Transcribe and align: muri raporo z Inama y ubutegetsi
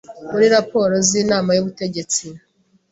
muri 0.31 0.45
raporo 0.55 0.93
z 1.07 1.09
Inama 1.21 1.49
y 1.53 1.61
ubutegetsi 1.63 2.25